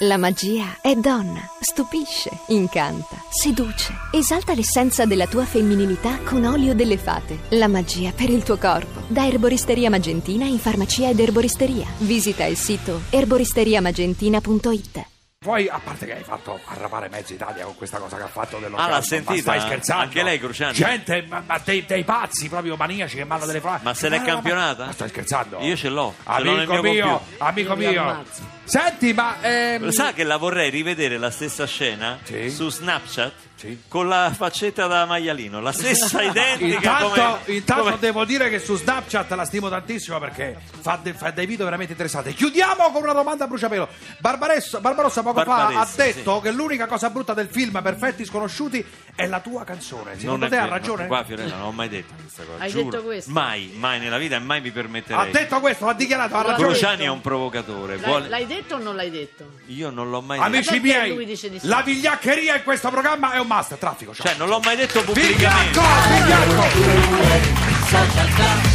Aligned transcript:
La 0.00 0.16
magia 0.16 0.78
è 0.82 0.96
donna, 0.96 1.48
stupisce, 1.60 2.28
incanta, 2.48 3.14
seduce, 3.30 3.94
esalta 4.10 4.52
l'essenza 4.52 5.06
della 5.06 5.28
tua 5.28 5.44
femminilità 5.44 6.18
con 6.24 6.44
olio 6.44 6.74
delle 6.74 6.98
fate. 6.98 7.42
La 7.50 7.68
magia 7.68 8.10
per 8.10 8.28
il 8.28 8.42
tuo 8.42 8.56
corpo. 8.56 9.02
Da 9.06 9.24
Erboristeria 9.24 9.90
Magentina 9.90 10.46
in 10.46 10.58
farmacia 10.58 11.10
ed 11.10 11.20
erboristeria. 11.20 11.86
Visita 11.98 12.44
il 12.44 12.56
sito 12.56 13.02
erboristeriamagentina.it. 13.10 15.13
Poi, 15.44 15.68
a 15.68 15.78
parte 15.78 16.06
che 16.06 16.14
hai 16.16 16.22
fatto 16.22 16.58
arrapare 16.64 17.10
mezza 17.10 17.34
Italia 17.34 17.66
con 17.66 17.76
questa 17.76 17.98
cosa 17.98 18.16
che 18.16 18.22
ha 18.22 18.28
fatto 18.28 18.56
dello 18.56 18.76
Ah, 18.76 18.88
l'ha 18.88 18.94
Ma 18.94 19.02
sentita? 19.02 19.40
stai 19.42 19.60
scherzando? 19.60 20.02
Anche 20.04 20.22
lei, 20.22 20.38
Cruciani? 20.38 20.72
Gente, 20.72 21.26
ma, 21.28 21.42
ma 21.46 21.60
dei, 21.62 21.84
dei 21.84 22.02
pazzi 22.02 22.48
proprio 22.48 22.76
maniaci 22.76 23.16
che 23.16 23.24
mandano 23.24 23.48
delle 23.52 23.60
frasi. 23.60 23.84
Ma 23.84 23.92
se 23.92 24.08
l'è 24.08 24.22
campionata? 24.22 24.86
Ma 24.86 24.92
stai 24.92 25.08
scherzando? 25.10 25.58
Io 25.60 25.76
ce 25.76 25.90
l'ho, 25.90 26.14
ce 26.16 26.42
l'ho 26.42 26.52
Amico 26.54 26.72
mio 26.80 26.92
mio, 26.92 27.20
amico 27.38 27.70
Io 27.72 27.76
mi 27.76 27.86
mio. 27.88 28.00
ammazzo. 28.00 28.42
Senti, 28.64 29.12
ma... 29.12 29.36
ehm, 29.42 29.90
Sa 29.90 30.14
che 30.14 30.24
la 30.24 30.38
vorrei 30.38 30.70
rivedere 30.70 31.18
la 31.18 31.30
stessa 31.30 31.66
scena 31.66 32.18
Sì. 32.22 32.48
su 32.48 32.70
Snapchat 32.70 33.32
Sì. 33.56 33.82
con 33.88 34.08
la 34.08 34.32
faccetta 34.36 34.86
da 34.86 35.04
maialino, 35.06 35.60
la 35.60 35.72
stessa 35.72 36.20
identica 36.22 36.74
Intanto, 36.74 37.08
come, 37.08 37.38
intanto 37.56 37.82
come- 37.84 37.98
devo 37.98 38.24
dire 38.24 38.50
che 38.50 38.58
su 38.58 38.76
Snapchat 38.76 39.30
la 39.30 39.44
stimo 39.44 39.68
tantissimo 39.68 40.18
perché 40.18 40.58
fa, 40.80 40.98
de- 41.00 41.12
fa 41.14 41.30
dei 41.30 41.46
video 41.46 41.64
veramente 41.64 41.92
interessanti. 41.92 42.34
Chiudiamo 42.34 42.90
con 42.90 43.02
una 43.02 43.12
domanda 43.12 43.44
a 43.44 43.46
bruciapelo. 43.46 43.88
Barbarossa 44.18 44.80
poco 45.22 45.38
fa 45.40 45.44
Barbaressa, 45.44 45.80
ha 45.80 45.88
detto 45.94 46.36
sì. 46.36 46.42
che 46.42 46.50
l'unica 46.50 46.86
cosa 46.86 47.10
brutta 47.10 47.32
del 47.32 47.48
film 47.48 47.80
Perfetti 47.80 48.24
Sconosciuti 48.24 48.84
è 49.16 49.26
la 49.26 49.40
tua 49.40 49.64
canzone. 49.64 50.18
Secondo 50.18 50.30
Non 50.38 50.44
è 50.46 50.48
te 50.50 50.56
ha 50.56 50.62
vero, 50.62 50.72
ragione? 50.72 51.06
qua 51.06 51.24
Fiorella 51.24 51.56
non 51.56 51.66
ho 51.68 51.72
mai 51.72 51.88
detto 51.88 52.14
questa 52.20 52.42
cosa. 52.42 52.62
Hai 52.62 52.70
giuro. 52.70 52.90
detto 52.90 53.02
questo? 53.04 53.30
Mai, 53.30 53.72
mai 53.76 53.98
nella 54.00 54.18
vita 54.18 54.36
e 54.36 54.38
mai 54.40 54.60
mi 54.60 54.68
Ha 54.68 54.72
permetterei. 54.72 55.30
detto 55.32 55.60
questo, 55.60 55.86
ha 55.86 55.94
dichiarato, 55.94 56.34
ha 56.34 56.42
L'ha 56.42 56.48
ragione. 56.50 56.68
Cruciani 56.68 56.96
detto. 56.96 57.08
è 57.08 57.12
un 57.12 57.20
provocatore. 57.20 57.96
L'hai, 57.96 58.04
vuole- 58.04 58.28
l'hai 58.28 58.46
detto 58.46 58.74
o 58.74 58.78
non 58.78 58.96
l'hai 58.96 59.10
detto? 59.10 59.50
Io 59.66 59.90
non 59.90 60.10
l'ho 60.10 60.20
mai 60.20 60.38
Amici 60.40 60.80
perché 60.80 60.80
miei, 60.80 61.14
lui 61.14 61.24
dice 61.26 61.48
di 61.50 61.58
sì? 61.60 61.66
la 61.68 61.82
vigliaccheria 61.82 62.56
in 62.56 62.62
questo 62.64 62.90
programma 62.90 63.32
è 63.32 63.38
un 63.38 63.46
must. 63.46 63.78
Traffico, 63.78 64.14
ciao. 64.14 64.24
detto. 64.24 64.36
Cioè, 64.36 64.36
non 64.36 64.48
l'ho 64.48 64.60
mai 64.64 64.76
detto 64.76 65.00
Vigliacco, 65.00 65.12
pubblicamente. 65.12 65.80
vigliacco. 66.10 67.62
C'est 67.90 68.73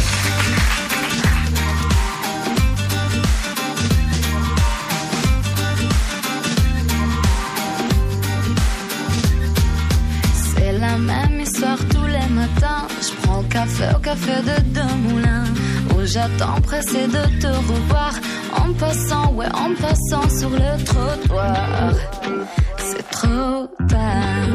au 13.94 13.98
café 13.98 14.36
de 14.42 14.60
deux 14.76 14.94
moulins. 15.08 15.44
Où 15.94 16.04
j'attends 16.04 16.60
pressé 16.62 17.06
de 17.06 17.40
te 17.40 17.46
revoir. 17.46 18.12
En 18.56 18.72
passant, 18.74 19.32
ouais, 19.34 19.46
en 19.54 19.74
passant 19.74 20.28
sur 20.38 20.50
le 20.50 20.84
trottoir. 20.84 21.92
C'est 22.78 23.08
trop 23.10 23.68
tard. 23.88 24.50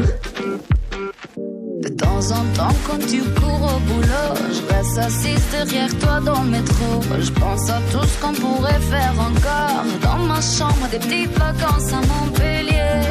De 1.82 1.88
temps 1.88 2.30
en 2.32 2.44
temps, 2.56 2.76
quand 2.86 2.98
tu 3.06 3.20
cours 3.38 3.74
au 3.74 3.80
boulot, 3.88 4.32
je 4.54 4.74
reste 4.74 4.98
assise 4.98 5.44
derrière 5.50 5.98
toi 5.98 6.20
dans 6.20 6.42
le 6.42 6.50
métro. 6.50 7.00
Je 7.20 7.30
pense 7.32 7.70
à 7.70 7.80
tout 7.92 8.06
ce 8.06 8.20
qu'on 8.20 8.32
pourrait 8.32 8.80
faire 8.90 9.14
encore. 9.18 9.84
Dans 10.02 10.24
ma 10.24 10.40
chambre, 10.40 10.88
des 10.90 10.98
petites 10.98 11.38
vacances 11.38 11.92
à 11.92 12.00
Montpellier. 12.10 13.02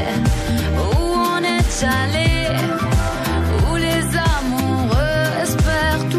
Où 0.78 1.16
on 1.36 1.44
est 1.44 1.84
allé, 1.84 2.48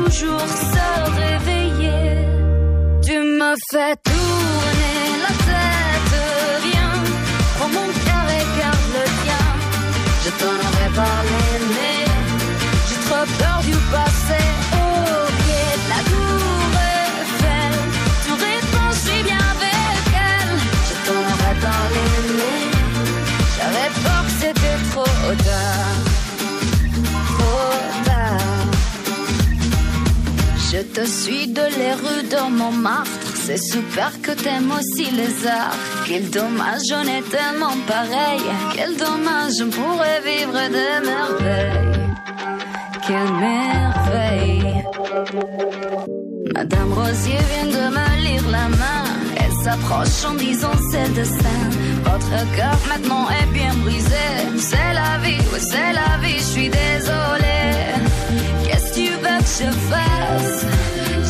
toujours 0.07 0.49
se 0.73 0.89
réveiller. 1.21 2.29
Tu 3.07 3.17
me 3.41 3.53
fais 3.71 3.95
tourner 4.11 4.99
la 5.25 5.33
tête, 5.49 6.15
viens, 6.65 6.99
prends 7.57 7.73
mon 7.79 7.89
cœur 8.05 8.27
et 8.39 8.47
garde 8.59 8.89
le 8.97 9.05
tien. 9.23 9.47
Je 10.25 10.31
t'en 10.41 10.55
aurais 10.67 10.93
parlé, 11.03 11.41
mais 11.75 11.96
Je 30.77 30.83
te 30.83 31.07
suis 31.07 31.47
de 31.47 31.63
les 31.79 31.95
rues 31.95 32.29
de 32.29 32.51
Montmartre. 32.51 33.33
C'est 33.35 33.57
super 33.57 34.13
que 34.21 34.33
t'aimes 34.33 34.71
aussi 34.79 35.11
les 35.11 35.47
arts. 35.47 35.75
Quel 36.07 36.29
dommage, 36.29 36.93
on 36.93 37.07
est 37.17 37.27
tellement 37.31 37.77
pareil. 37.87 38.43
Quel 38.75 38.95
dommage, 38.97 39.55
on 39.63 39.71
pourrait 39.71 40.21
vivre 40.31 40.59
des 40.77 40.97
merveilles. 41.11 42.07
Quelle 43.07 43.33
merveille. 43.49 44.85
Madame 46.55 46.93
Rosier 46.93 47.39
vient 47.51 47.71
de 47.79 47.85
me 47.97 48.09
lire 48.27 48.47
la 48.51 48.69
main. 48.69 49.05
Elle 49.37 49.57
s'approche 49.65 50.25
en 50.29 50.35
disant 50.35 50.77
c'est 50.91 51.11
destin. 51.15 51.63
Votre 52.05 52.37
cœur 52.55 52.79
maintenant 52.87 53.27
est 53.31 53.51
bien 53.55 53.73
brisé. 53.77 54.29
C'est 54.59 54.93
la 54.93 55.17
vie, 55.25 55.43
oui, 55.53 55.59
c'est 55.59 55.93
la 55.95 56.19
vie, 56.23 56.37
je 56.37 56.45
suis 56.45 56.69
désolée. 56.69 57.66
Qu'est-ce 59.47 59.63
que 59.63 59.65
tu 59.65 59.71
veux 59.71 59.77
que 59.77 59.79
je 59.79 59.79
fasse 59.91 60.67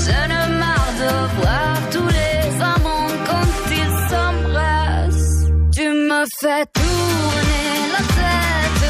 Je 0.06 0.18
ne 0.32 0.58
marre 0.58 0.92
de 1.02 1.12
voir 1.38 1.74
tous 1.90 2.08
les 2.18 2.62
amants 2.62 3.12
quand 3.28 3.50
ils 3.70 3.94
s'embrassent. 4.10 5.44
Tu 5.76 5.86
me 5.88 6.24
fais 6.40 6.64
tourner 6.72 7.68
la 7.94 8.02
tête, 8.18 8.84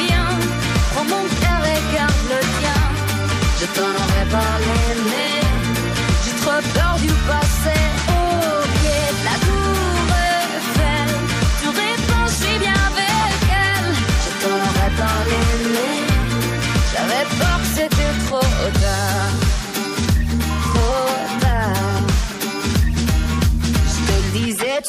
viens, 0.00 0.34
prends 0.94 1.04
mon 1.04 1.24
cœur 1.40 1.62
et 1.72 1.80
garde 1.94 2.24
le 2.32 2.40
tien. 2.58 2.80
Je 3.60 3.66
t'en 3.76 3.90
aurais 4.02 4.28
parlé, 4.30 4.76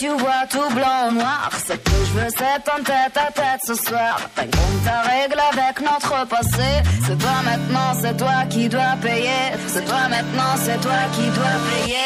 tu 0.03 0.09
vois 0.09 0.46
tout 0.50 0.69
blanc 0.75 1.08
ou 1.08 1.12
noir. 1.14 1.50
Ce 1.66 1.74
que 1.74 1.97
je 2.08 2.12
veux, 2.18 2.30
c'est 2.38 2.64
en 2.75 2.84
tête 2.84 3.16
à 3.16 3.31
tête 3.31 3.62
ce 3.66 3.74
soir. 3.74 4.19
T'as 4.36 4.44
ta 4.84 5.02
règle 5.09 5.40
avec 5.52 5.80
notre 5.80 6.28
passé. 6.28 6.72
C'est 7.06 7.18
toi 7.18 7.38
maintenant, 7.46 7.91
c'est 8.02 8.18
toi 8.18 8.44
qui 8.50 8.68
dois 8.68 8.96
payer. 9.02 9.44
C'est 9.68 9.86
toi 9.86 10.09
maintenant, 10.09 10.53
c'est 10.58 10.81
toi 10.81 11.02
qui 11.16 11.25
dois 11.38 11.58
payer. 11.69 12.03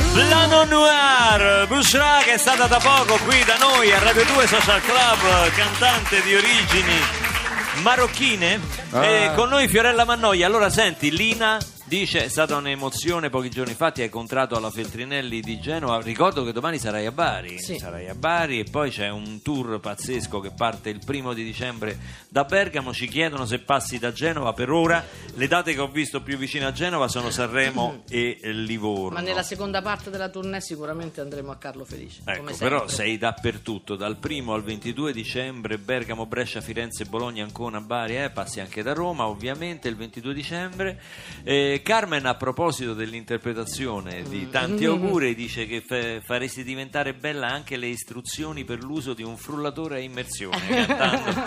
Tout. 0.00 0.14
Plano 0.14 0.64
Noir, 0.70 1.09
Bushra 1.70 2.18
che 2.24 2.32
è 2.32 2.36
stata 2.36 2.66
da 2.66 2.78
poco 2.78 3.16
qui 3.24 3.44
da 3.44 3.56
noi 3.56 3.92
a 3.92 4.00
Radio 4.00 4.24
2 4.24 4.46
Social 4.48 4.80
Club, 4.80 5.52
cantante 5.52 6.20
di 6.22 6.34
origini 6.34 6.98
marocchine. 7.82 8.60
E 8.90 9.30
con 9.36 9.50
noi 9.50 9.68
Fiorella 9.68 10.04
Mannoia. 10.04 10.48
Allora 10.48 10.68
senti, 10.68 11.12
Lina 11.12 11.58
dice 11.90 12.22
è 12.22 12.28
stata 12.28 12.54
un'emozione 12.54 13.30
pochi 13.30 13.50
giorni 13.50 13.74
fa, 13.74 13.90
ti 13.90 13.98
hai 13.98 14.06
incontrato 14.06 14.54
alla 14.54 14.70
Feltrinelli 14.70 15.40
di 15.40 15.58
Genova. 15.58 16.00
Ricordo 16.00 16.44
che 16.44 16.52
domani 16.52 16.78
sarai 16.78 17.04
a 17.04 17.10
Bari. 17.10 17.58
Sì. 17.58 17.78
Sarai 17.78 18.08
a 18.08 18.14
Bari 18.14 18.60
e 18.60 18.64
poi 18.70 18.90
c'è 18.90 19.08
un 19.08 19.42
tour 19.42 19.80
pazzesco 19.80 20.38
che 20.38 20.52
parte 20.52 20.88
il 20.88 21.00
primo 21.04 21.32
di 21.32 21.42
dicembre 21.42 21.98
da 22.28 22.44
Bergamo. 22.44 22.92
Ci 22.92 23.08
chiedono 23.08 23.44
se 23.44 23.58
passi 23.58 23.98
da 23.98 24.12
Genova. 24.12 24.52
Per 24.52 24.70
ora 24.70 25.04
le 25.34 25.48
date 25.48 25.74
che 25.74 25.80
ho 25.80 25.88
visto 25.88 26.22
più 26.22 26.36
vicine 26.38 26.64
a 26.64 26.70
Genova 26.70 27.08
sono 27.08 27.30
Sanremo 27.30 28.04
e 28.08 28.38
Livorno. 28.40 29.18
Ma 29.18 29.20
nella 29.20 29.42
seconda 29.42 29.82
parte 29.82 30.10
della 30.10 30.28
tournée 30.28 30.60
sicuramente 30.60 31.20
andremo 31.20 31.50
a 31.50 31.56
Carlo 31.56 31.84
Felice. 31.84 32.20
Ecco, 32.24 32.54
però 32.56 32.86
sei 32.86 33.18
dappertutto, 33.18 33.96
dal 33.96 34.16
primo 34.16 34.54
al 34.54 34.62
22 34.62 35.12
dicembre, 35.12 35.76
Bergamo, 35.76 36.24
Brescia, 36.26 36.60
Firenze, 36.60 37.04
Bologna, 37.06 37.42
Ancona, 37.42 37.80
Bari, 37.80 38.16
eh, 38.16 38.30
passi 38.30 38.60
anche 38.60 38.84
da 38.84 38.92
Roma, 38.92 39.26
ovviamente 39.26 39.88
il 39.88 39.96
22 39.96 40.32
dicembre. 40.32 41.00
Eh, 41.42 41.78
Carmen, 41.82 42.26
a 42.26 42.34
proposito 42.34 42.94
dell'interpretazione 42.94 44.22
di 44.28 44.48
tanti 44.50 44.84
auguri, 44.84 45.34
dice 45.34 45.66
che 45.66 45.80
fa- 45.80 46.20
faresti 46.20 46.62
diventare 46.64 47.14
bella 47.14 47.48
anche 47.48 47.76
le 47.76 47.86
istruzioni 47.86 48.64
per 48.64 48.82
l'uso 48.82 49.14
di 49.14 49.22
un 49.22 49.36
frullatore 49.36 49.96
a 49.96 49.98
immersione, 49.98 50.58
cantando. 50.86 51.40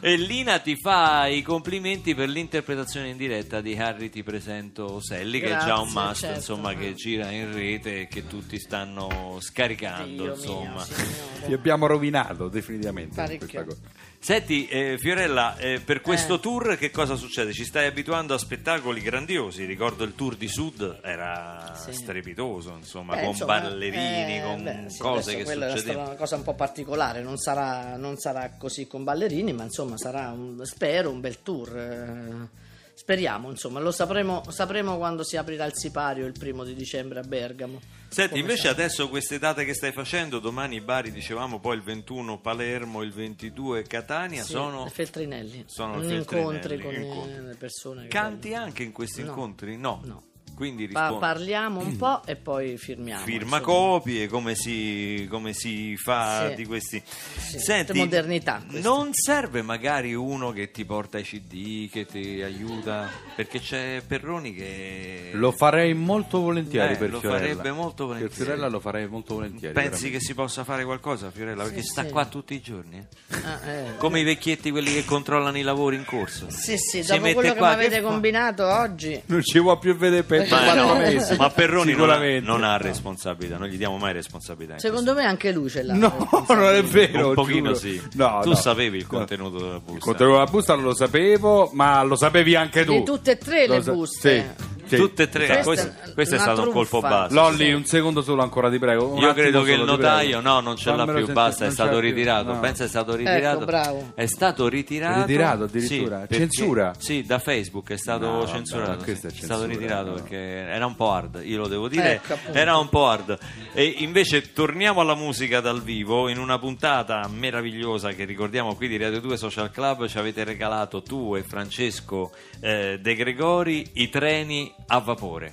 e 0.00 0.16
Lina 0.16 0.58
ti 0.58 0.76
fa 0.76 1.26
i 1.26 1.42
complimenti 1.42 2.14
per 2.14 2.28
l'interpretazione 2.28 3.08
in 3.08 3.16
diretta 3.16 3.60
di 3.60 3.76
Harry 3.76 4.08
Ti 4.10 4.22
presento 4.22 5.00
Selli, 5.00 5.40
che 5.40 5.46
è 5.46 5.58
già 5.64 5.78
un 5.78 5.90
Grazie, 5.92 6.00
must, 6.08 6.20
certo. 6.20 6.36
insomma, 6.36 6.74
che 6.74 6.94
gira 6.94 7.30
in 7.30 7.52
rete 7.52 8.00
e 8.02 8.08
che 8.08 8.26
tutti 8.26 8.58
stanno 8.58 9.38
scaricando, 9.40 10.22
Dio 10.24 10.34
insomma. 10.34 10.70
mio, 10.70 10.80
signore. 10.80 11.46
Ti 11.46 11.52
abbiamo 11.52 11.86
rovinato 11.86 12.48
definitivamente 12.48 13.14
con 13.14 13.24
Parecchio. 13.24 13.46
questa 13.46 13.64
cosa. 13.64 14.06
Senti, 14.20 14.66
eh, 14.66 14.96
Fiorella, 14.98 15.56
eh, 15.58 15.78
per 15.78 16.00
questo 16.00 16.40
tour 16.40 16.76
che 16.76 16.90
cosa 16.90 17.14
succede? 17.14 17.52
Ci 17.52 17.64
stai 17.64 17.86
abituando 17.86 18.34
a 18.34 18.38
spettacoli 18.38 19.00
grandiosi? 19.00 19.64
Ricordo 19.68 20.02
il 20.04 20.14
tour 20.14 20.34
di 20.34 20.48
Sud, 20.48 21.00
era 21.02 21.74
Sì. 21.76 21.92
strepitoso, 21.92 22.70
insomma, 22.74 23.14
Beh, 23.16 23.20
con 23.20 23.28
insomma, 23.30 23.60
ballerini, 23.60 24.38
eh, 24.38 24.42
con 24.42 24.62
beh, 24.62 24.84
sì, 24.88 24.98
cose 24.98 25.36
che 25.36 25.44
stata 25.44 25.70
succedevano. 25.72 26.08
una 26.08 26.16
cosa 26.16 26.36
un 26.36 26.42
po' 26.42 26.54
particolare, 26.54 27.20
non 27.20 27.36
sarà, 27.36 27.96
non 27.96 28.16
sarà 28.16 28.52
così 28.56 28.86
con 28.86 29.04
ballerini, 29.04 29.52
ma 29.52 29.64
insomma 29.64 29.98
sarà, 29.98 30.30
un, 30.30 30.64
spero, 30.64 31.10
un 31.10 31.20
bel 31.20 31.42
tour. 31.42 31.76
eh, 31.76 32.66
Speriamo, 32.98 33.48
insomma, 33.48 33.78
lo 33.78 33.92
sapremo, 33.92 34.42
sapremo 34.48 34.96
quando 34.96 35.22
si 35.22 35.36
aprirà 35.36 35.64
il 35.66 35.72
sipario 35.76 36.26
il 36.26 36.32
primo 36.36 36.64
di 36.64 36.74
dicembre 36.74 37.20
a 37.20 37.22
Bergamo. 37.22 37.80
Senti, 38.08 38.30
Come 38.30 38.40
invece 38.40 38.62
sempre. 38.66 38.82
adesso 38.82 39.08
queste 39.08 39.38
date 39.38 39.64
che 39.64 39.72
stai 39.72 39.92
facendo, 39.92 40.40
domani 40.40 40.80
Bari, 40.80 41.12
dicevamo, 41.12 41.60
poi 41.60 41.76
il 41.76 41.82
21 41.84 42.40
Palermo, 42.40 43.02
il 43.02 43.12
22 43.12 43.84
Catania, 43.84 44.42
Sì, 44.42 44.50
sono... 44.50 44.86
Feltrinelli. 44.88 45.62
sono 45.68 46.02
incontri 46.02 46.80
con 46.80 46.92
incontri. 46.92 47.46
le 47.46 47.54
persone. 47.54 48.08
Canti 48.08 48.48
vengono. 48.48 48.64
anche 48.66 48.82
in 48.82 48.90
questi 48.90 49.22
No. 49.22 49.28
incontri? 49.28 49.76
No. 49.76 50.00
No. 50.04 50.22
Quindi 50.58 50.88
Pa- 50.88 51.02
rispondi. 51.02 51.20
parliamo 51.24 51.78
un 51.80 51.96
po' 51.96 52.22
e 52.26 52.34
poi 52.34 52.76
firmiamo. 52.76 53.22
Firma 53.24 53.60
copie, 53.60 54.26
come 54.26 54.56
si, 54.56 55.28
come 55.30 55.52
si 55.52 55.96
fa 55.96 56.48
Sì. 56.48 56.54
di 56.56 56.66
questi. 56.66 57.00
Sì, 57.06 57.60
Senti, 57.60 57.96
modernità 57.96 58.60
queste. 58.68 58.80
non 58.88 59.10
serve 59.12 59.62
magari 59.62 60.14
uno 60.14 60.50
che 60.50 60.72
ti 60.72 60.84
porta 60.84 61.18
i 61.18 61.22
CD, 61.22 61.88
che 61.88 62.06
ti 62.06 62.42
aiuta? 62.42 63.08
Perché 63.36 63.60
c'è 63.60 64.02
Perroni 64.04 64.52
che. 64.52 65.30
Lo 65.34 65.52
farei 65.52 65.94
molto 65.94 66.40
volentieri 66.40 66.94
Eh, 66.94 66.96
per 66.96 67.10
lo 67.10 67.20
Fiorella. 67.20 67.40
farebbe 67.54 67.70
molto 67.70 68.06
Per 68.08 68.16
volentieri. 68.16 68.34
Fiorella 68.44 68.68
lo 68.68 68.80
farei 68.80 69.06
molto 69.06 69.34
volentieri. 69.34 69.74
Pensi 69.74 69.88
veramente. 69.90 70.18
che 70.18 70.20
si 70.24 70.34
possa 70.34 70.64
fare 70.64 70.84
qualcosa, 70.84 71.30
Fiorella? 71.30 71.62
Perché 71.62 71.82
Sì, 71.82 71.86
sta 71.88 72.02
sì. 72.04 72.10
qua 72.10 72.24
tutti 72.26 72.54
i 72.54 72.60
giorni. 72.60 72.98
eh? 72.98 73.36
Ah, 73.44 73.70
eh. 73.70 73.96
Come 73.98 74.18
i 74.18 74.24
vecchietti, 74.24 74.72
quelli 74.72 74.92
che 74.92 75.04
controllano 75.04 75.56
i 75.56 75.62
lavori 75.62 75.94
in 75.94 76.04
corso. 76.04 76.46
Sì, 76.50 76.76
sì, 76.76 77.04
Si 77.04 77.12
dopo 77.12 77.32
quello 77.32 77.52
che 77.52 77.58
qua, 77.58 77.68
mi 77.68 77.74
avete 77.74 77.96
che 77.96 78.02
fa? 78.02 78.08
combinato 78.08 78.66
oggi. 78.66 79.22
Non 79.26 79.42
ci 79.44 79.60
vuoi 79.60 79.78
più 79.78 79.94
vedere 79.96 80.24
per 80.24 80.47
Ma, 80.48 80.74
no, 80.74 80.94
mesi. 80.94 81.36
ma 81.36 81.50
Perroni 81.50 81.92
non 81.92 82.10
ha, 82.10 82.14
Sicuramente. 82.14 82.46
non 82.46 82.64
ha 82.64 82.76
responsabilità, 82.76 83.56
non 83.58 83.68
gli 83.68 83.76
diamo 83.76 83.96
mai 83.98 84.12
responsabilità. 84.12 84.78
Secondo 84.78 85.14
me 85.14 85.24
anche 85.24 85.52
lui 85.52 85.68
ce 85.68 85.82
l'ha. 85.82 85.94
No, 85.94 86.28
non 86.48 86.74
è 86.74 86.82
vero. 86.82 87.28
Un 87.28 87.34
pochino 87.34 87.72
giuro. 87.72 87.74
sì. 87.74 88.00
No, 88.14 88.40
tu 88.42 88.50
no. 88.50 88.54
sapevi 88.54 88.96
il 88.98 89.06
contenuto 89.06 89.58
della 89.58 89.78
busta. 89.78 89.92
Il 89.94 89.98
contenuto 90.00 90.36
della 90.38 90.50
busta 90.50 90.74
non 90.74 90.84
lo 90.84 90.94
sapevo, 90.94 91.70
ma 91.72 92.02
lo 92.02 92.16
sapevi 92.16 92.54
anche 92.54 92.84
tu. 92.84 92.92
Di 92.92 93.02
tutte 93.04 93.32
e 93.32 93.38
tre 93.38 93.66
le 93.66 93.76
Lo 93.76 93.82
sa- 93.82 93.92
buste. 93.92 94.54
Sì. 94.58 94.67
Tutte 94.96 95.22
e 95.24 95.28
tre. 95.28 95.46
Questa 95.46 95.62
Questo, 95.64 95.86
è 96.10 96.12
questo 96.14 96.34
è 96.36 96.38
stato 96.38 96.62
un 96.62 96.72
colpo 96.72 97.00
basso. 97.00 97.34
Lolli, 97.34 97.72
un 97.72 97.84
secondo 97.84 98.22
solo 98.22 98.42
ancora, 98.42 98.70
ti 98.70 98.78
prego. 98.78 99.08
Un 99.08 99.18
Io 99.20 99.32
credo 99.34 99.62
che 99.62 99.72
il 99.72 99.82
notaio 99.82 100.40
no, 100.40 100.60
non 100.60 100.76
ce 100.76 100.90
l'ha 100.90 100.96
Fammelo 101.04 101.24
più, 101.24 101.32
basta, 101.34 101.66
è 101.66 101.70
stato 101.70 101.98
ritirato. 101.98 102.52
No. 102.52 102.60
Pensa 102.60 102.84
è 102.84 102.88
stato 102.88 103.14
ritirato. 103.14 103.64
bravo. 103.64 104.12
È 104.14 104.26
stato 104.26 104.68
ritirato. 104.68 105.20
Ritirato 105.26 105.64
addirittura? 105.64 106.20
Sì, 106.20 106.26
perché- 106.26 106.36
Censura? 106.38 106.94
Sì, 106.98 107.22
da 107.22 107.38
Facebook 107.38 107.90
è 107.90 107.96
stato 107.98 108.26
No, 108.26 108.38
vabbè, 108.38 108.50
censurato. 108.50 109.04
sì. 109.04 109.10
è 109.10 109.12
È 109.12 109.16
stato 109.16 109.34
censura, 109.34 109.66
ritirato 109.66 110.08
no. 110.08 110.14
perché 110.14 110.36
era 110.36 110.86
un 110.86 110.94
po' 110.96 111.10
hard, 111.12 111.40
io 111.44 111.58
lo 111.58 111.68
devo 111.68 111.88
dire. 111.88 112.14
Ecco, 112.14 112.36
era 112.52 112.76
un 112.76 112.88
po' 112.88 113.06
hard. 113.08 113.38
E 113.72 113.94
invece 113.98 114.52
torniamo 114.52 115.00
alla 115.00 115.14
musica 115.14 115.60
dal 115.60 115.82
vivo 115.82 116.28
in 116.28 116.38
una 116.38 116.58
puntata 116.58 117.26
meravigliosa 117.28 118.10
che 118.12 118.24
ricordiamo 118.24 118.74
qui 118.74 118.88
di 118.88 118.96
Radio 118.96 119.20
2 119.20 119.36
Social 119.36 119.70
Club. 119.70 120.06
Ci 120.06 120.18
avete 120.18 120.44
regalato 120.44 121.02
tu 121.02 121.34
e 121.36 121.42
Francesco 121.42 122.32
eh, 122.60 122.98
De 123.00 123.14
Gregori 123.14 123.90
i 123.94 124.08
treni 124.08 124.72
a 124.86 125.00
vapore. 125.00 125.52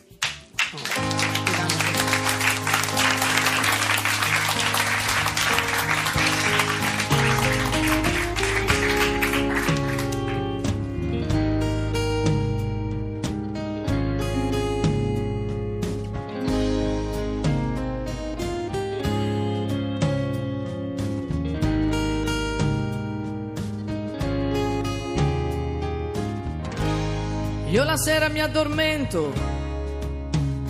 La 27.85 27.97
sera 27.97 28.29
mi 28.29 28.41
addormento 28.41 29.31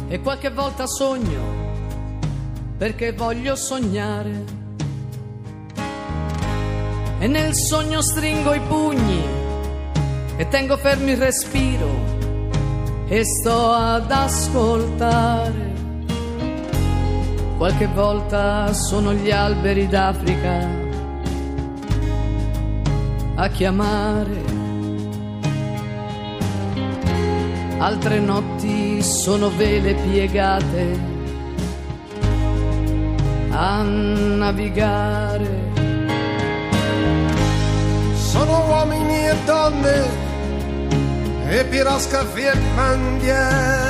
e 0.09 0.19
qualche 0.19 0.49
volta 0.51 0.85
sogno 0.85 1.63
perché 2.77 3.13
voglio 3.13 3.55
sognare. 3.55 4.43
E 7.17 7.27
nel 7.27 7.55
sogno 7.55 8.01
stringo 8.01 8.53
i 8.53 8.59
pugni 8.59 9.23
e 10.35 10.47
tengo 10.49 10.75
fermo 10.75 11.09
il 11.09 11.17
respiro 11.17 11.87
e 13.07 13.23
sto 13.23 13.71
ad 13.71 14.11
ascoltare. 14.11 15.73
Qualche 17.57 17.87
volta 17.87 18.73
sono 18.73 19.13
gli 19.13 19.31
alberi 19.31 19.87
d'Africa 19.87 20.67
a 23.35 23.47
chiamare. 23.47 24.54
Altre 27.85 28.19
notti 28.19 28.99
sono 29.03 29.49
vele 29.55 29.93
piegate 29.93 30.99
a 33.51 33.83
navigare. 33.83 35.49
Sono 38.15 38.65
uomini 38.67 39.27
e 39.27 39.35
donne 39.45 40.03
e 41.47 41.65
piroscafi 41.65 42.41
e 42.41 42.57
bandiere. 42.75 43.83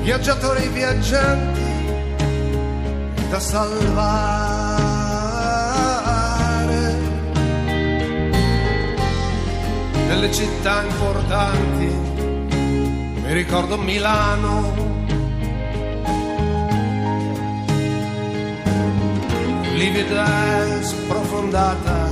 Viaggiatori 0.00 0.68
viaggianti 0.68 1.60
da 3.28 3.40
salvare. 3.40 4.39
Città 10.32 10.82
importanti 10.84 11.86
mi 13.22 13.32
ricordo 13.32 13.76
Milano. 13.76 14.88
livida 19.80 20.66
e 20.66 20.82
sprofondata 20.82 22.10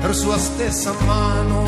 per 0.00 0.14
sua 0.14 0.36
stessa 0.36 0.92
mano. 1.06 1.62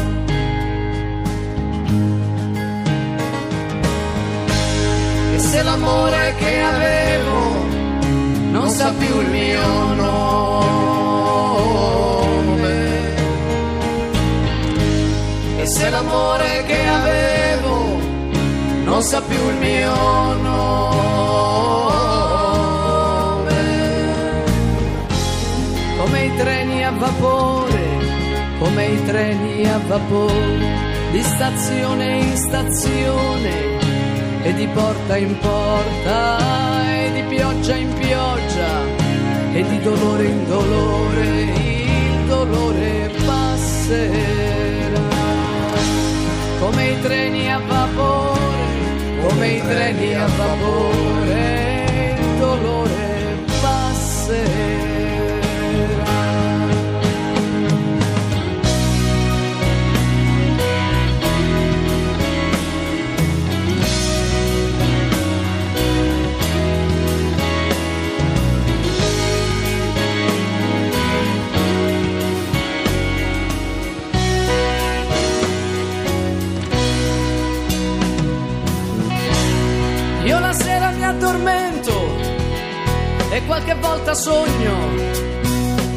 E 5.34 5.38
se 5.38 5.62
l'amore 5.62 6.34
che 6.36 6.60
avevo 6.60 7.38
non 8.50 8.68
sa 8.70 8.92
più 8.98 9.20
il 9.20 9.28
mio 9.28 9.94
nome. 9.94 10.95
L'amore 15.96 16.64
che 16.66 16.86
avevo 16.86 17.74
non 18.84 19.00
sa 19.02 19.22
più 19.22 19.38
il 19.48 19.56
mio 19.56 19.94
nome. 20.42 20.74
Come 25.98 26.24
i 26.24 26.36
treni 26.36 26.84
a 26.84 26.90
vapore, 26.90 27.84
come 28.58 28.86
i 28.86 29.04
treni 29.04 29.66
a 29.68 29.80
vapore, 29.86 30.66
di 31.12 31.22
stazione 31.22 32.18
in 32.18 32.36
stazione 32.36 33.54
e 34.42 34.52
di 34.54 34.66
porta 34.68 35.16
in 35.16 35.38
porta 35.38 36.38
e 36.94 37.10
di 37.14 37.22
pioggia 37.34 37.74
in 37.74 37.92
pioggia 37.94 38.72
e 39.52 39.64
di 39.70 39.80
dolore 39.80 40.24
in 40.24 40.46
dolore 40.46 41.26
il 41.42 42.26
dolore 42.26 43.10
passerà 43.24 44.35
come 46.58 46.90
i 46.90 47.00
treni 47.00 47.50
a 47.50 47.58
vapore 47.58 48.38
come 49.22 49.48
i 49.48 49.60
treni 49.60 50.14
a 50.14 50.26
vapore 50.26 51.45
la 80.46 80.52
sera 80.52 80.90
mi 80.90 81.04
addormento 81.04 81.92
e 83.30 83.44
qualche 83.46 83.74
volta 83.74 84.14
sogno 84.14 84.76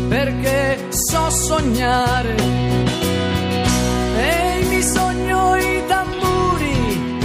perché 0.07 0.87
so 0.89 1.29
sognare 1.29 2.35
e 4.17 4.65
mi 4.67 4.81
sogno 4.81 5.55
i 5.55 5.83
tamburi 5.85 7.19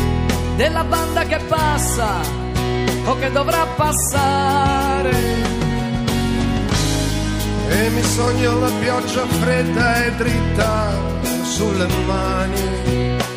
della 0.57 0.85
banda 0.85 1.23
che 1.25 1.38
passa 1.49 2.21
o 3.07 3.16
che 3.19 3.31
dovrà 3.31 3.64
passare 3.75 5.16
e 7.71 7.88
mi 7.88 8.02
sogno 8.02 8.59
la 8.59 8.71
pioggia 8.81 9.25
fredda 9.40 10.04
e 10.04 10.12
dritta 10.12 10.93
sulle 11.45 11.87
mani. 12.07 13.34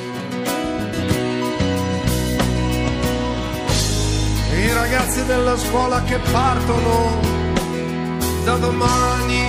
I 4.67 4.73
ragazzi 4.73 5.25
della 5.25 5.55
scuola 5.55 6.03
che 6.03 6.19
partono 6.29 7.21
da 8.43 8.57
domani. 8.57 9.45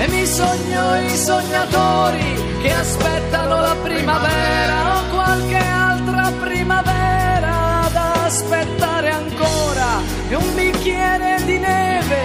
E 0.00 0.08
mi 0.08 0.26
sogno 0.26 0.96
i 0.96 1.16
sognatori 1.16 2.42
che 2.60 2.72
aspettano 2.72 3.60
la 3.60 3.76
primavera 3.80 4.98
o 4.98 5.14
qualche 5.14 5.56
altra 5.56 6.32
primavera 6.40 7.88
da 7.92 8.24
aspettare 8.24 9.10
ancora 9.10 10.00
e 10.28 10.34
un 10.34 10.54
bicchiere 10.56 11.40
di 11.44 11.56
neve 11.56 12.22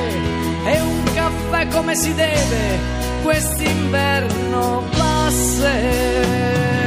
e 0.66 0.82
un 0.82 1.04
caffè 1.14 1.68
come 1.68 1.94
si 1.94 2.16
deve 2.16 2.80
quest'inverno 3.22 4.84
passerà 4.98 6.83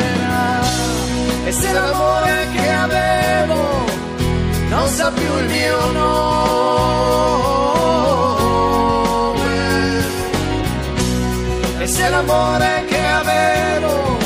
e 1.47 1.53
se 1.53 1.73
l'amore 1.73 2.49
che 2.53 2.69
avevo 2.71 3.85
non 4.69 4.89
sa 4.89 5.13
più 5.13 5.39
il 5.39 5.47
mio 5.47 5.91
nome. 5.93 6.25
E 11.79 11.87
se 11.87 12.09
l'amore 12.09 12.85
che 12.89 13.01
avevo 13.23 14.19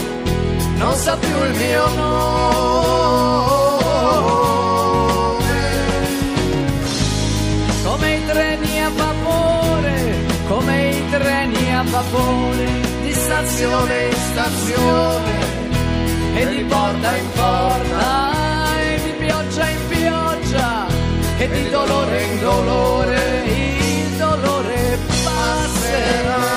non 0.77 0.95
sa 0.95 1.15
più 1.19 1.45
il 1.45 1.55
mio 1.57 1.89
nome. 1.95 2.09
Come 7.85 8.15
i 8.15 8.27
treni 8.27 8.83
a 8.83 8.91
vapore 8.97 10.29
come 10.49 10.89
i 10.89 11.11
treni 11.11 11.75
a 11.75 11.83
vapore 11.85 12.67
di 13.03 13.13
stazione 13.13 14.07
in 14.07 14.17
stazione 14.33 15.50
di 16.61 16.67
porta 16.67 17.17
in 17.17 17.31
porta 17.31 18.81
e 18.83 19.01
di 19.03 19.13
pioggia 19.13 19.69
in 19.69 19.89
pioggia 19.89 20.87
e 21.39 21.49
di 21.49 21.71
dolore 21.71 22.23
in 22.23 22.41
dolore 22.41 23.43
il 23.47 24.17
dolore 24.19 24.99
passerà 25.25 26.49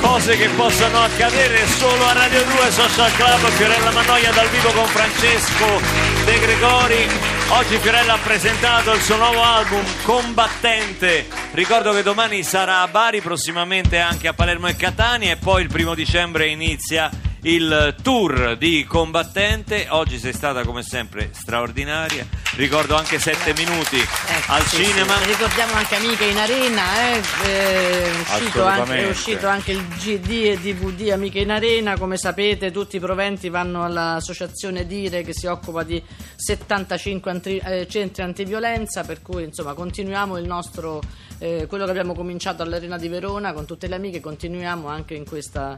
Cose 0.00 0.36
che 0.36 0.48
possono 0.50 1.00
accadere 1.00 1.66
solo 1.66 2.04
a 2.06 2.12
Radio 2.12 2.44
2 2.44 2.70
Social 2.70 3.12
Club, 3.14 3.48
Fiorella 3.48 3.90
Mannoia 3.90 4.30
dal 4.30 4.48
vivo 4.48 4.70
con 4.70 4.86
Francesco 4.86 5.80
De 6.24 6.38
Gregori. 6.38 7.35
Oggi 7.48 7.78
Fiorella 7.78 8.14
ha 8.14 8.18
presentato 8.18 8.92
il 8.92 9.00
suo 9.00 9.16
nuovo 9.16 9.40
album 9.40 9.84
Combattente. 10.02 11.28
Ricordo 11.52 11.92
che 11.92 12.02
domani 12.02 12.42
sarà 12.42 12.80
a 12.80 12.88
Bari, 12.88 13.20
prossimamente 13.20 13.98
anche 13.98 14.26
a 14.26 14.34
Palermo 14.34 14.66
e 14.66 14.74
Catania 14.74 15.30
e 15.32 15.36
poi 15.36 15.62
il 15.62 15.68
primo 15.68 15.94
dicembre 15.94 16.48
inizia 16.48 17.08
il 17.42 17.94
tour 18.02 18.56
di 18.56 18.84
Combattente. 18.84 19.86
Oggi 19.90 20.18
sei 20.18 20.32
stata 20.32 20.64
come 20.64 20.82
sempre 20.82 21.30
straordinaria. 21.32 22.26
Ricordo 22.56 22.96
anche 22.96 23.18
7 23.18 23.52
minuti 23.52 23.98
Ecco, 23.98 24.52
al 24.52 24.62
sì, 24.62 24.82
cinema. 24.82 25.18
sì. 25.18 25.24
Ricordiamo 25.26 25.74
anche 25.74 25.94
Amiche 25.96 26.24
in 26.24 26.38
Arena, 26.38 27.12
eh, 27.12 27.20
è, 27.42 28.10
uscito 28.18 28.64
anche, 28.64 28.96
è 28.96 29.08
uscito 29.10 29.46
anche 29.46 29.72
il 29.72 29.86
GD 29.86 30.30
e 30.30 30.58
DVD 30.58 31.10
Amiche 31.10 31.40
in 31.40 31.50
Arena, 31.50 31.98
come 31.98 32.16
sapete 32.16 32.70
tutti 32.70 32.96
i 32.96 32.98
proventi 32.98 33.50
vanno 33.50 33.84
all'associazione 33.84 34.86
Dire 34.86 35.22
che 35.22 35.34
si 35.34 35.44
occupa 35.44 35.82
di 35.82 36.02
75 36.34 37.30
antri- 37.30 37.62
eh, 37.62 37.86
centri 37.90 38.22
antiviolenza, 38.22 39.02
per 39.04 39.20
cui 39.20 39.44
insomma 39.44 39.74
continuiamo 39.74 40.38
il 40.38 40.46
nostro, 40.46 41.02
eh, 41.38 41.66
quello 41.68 41.84
che 41.84 41.90
abbiamo 41.90 42.14
cominciato 42.14 42.62
all'Arena 42.62 42.96
di 42.96 43.08
Verona 43.08 43.52
con 43.52 43.66
tutte 43.66 43.86
le 43.86 43.96
amiche, 43.96 44.20
continuiamo 44.20 44.88
anche 44.88 45.12
in 45.12 45.26
questa, 45.26 45.76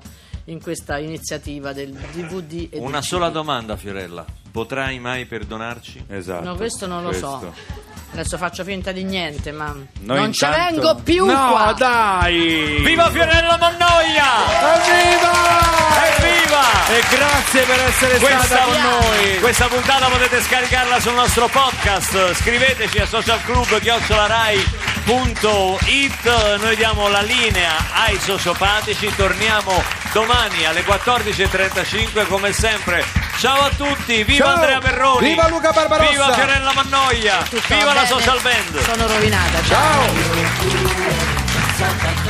in 0.49 0.61
questa 0.61 0.99
iniziativa 0.99 1.73
del 1.73 1.93
DVD 1.93 2.69
e 2.73 2.78
Una 2.78 2.99
del 2.99 3.02
sola 3.02 3.26
CD. 3.28 3.33
domanda, 3.33 3.76
Fiorella. 3.76 4.25
Potrai 4.50 4.99
mai 4.99 5.26
perdonarci? 5.26 6.05
Esatto. 6.09 6.45
No, 6.45 6.57
questo 6.57 6.87
non 6.87 7.02
lo 7.02 7.12
so. 7.12 7.38
Questo. 7.38 7.87
Adesso 8.11 8.38
faccio 8.38 8.64
finta 8.64 8.90
di 8.90 9.05
niente, 9.05 9.52
ma 9.52 9.67
Noi 10.00 10.17
non 10.17 10.33
ci 10.33 10.45
intanto- 10.45 10.81
vengo 10.81 10.95
più 11.02 11.26
No, 11.26 11.50
qua. 11.50 11.75
dai! 11.76 12.81
Viva 12.83 13.11
Fiorella 13.11 13.59
Mannoia! 13.59 14.25
Evviva! 14.75 16.17
Evviva! 16.17 16.87
E 16.88 17.02
grazie 17.14 17.62
per 17.64 17.81
essere 17.81 18.19
Questa, 18.19 18.43
stata 18.45 18.62
con 18.64 18.81
noi. 18.81 19.38
questa 19.40 19.67
puntata 19.67 20.09
potete 20.09 20.40
scaricarla 20.40 21.00
sul 21.00 21.12
nostro 21.14 21.49
podcast. 21.49 22.33
Scriveteci 22.35 22.99
a 22.99 23.07
socialclub.it. 25.08 26.58
Noi 26.60 26.76
diamo 26.76 27.08
la 27.08 27.22
linea 27.22 27.72
ai 27.92 28.18
sociopatici. 28.18 29.10
Torniamo 29.16 29.82
domani 30.12 30.66
alle 30.66 30.84
14.35 30.84 32.26
come 32.26 32.52
sempre. 32.52 33.04
Ciao 33.38 33.62
a 33.62 33.70
tutti, 33.70 34.22
viva 34.24 34.44
Ciao. 34.44 34.54
Andrea 34.54 34.78
Perroni! 34.80 35.28
Viva 35.28 35.48
Luca 35.48 35.70
Barbarossa. 35.70 36.10
Viva 36.10 36.32
Fiorella 36.32 36.72
Mannoia! 36.72 37.42
Viva 37.48 37.84
va 37.84 37.84
la 37.84 38.02
bene? 38.02 38.06
social 38.06 38.40
band! 38.42 38.80
Sono 38.82 39.06
rovinata. 39.06 39.62
ciao. 39.62 40.06
Ciao! 41.76 42.27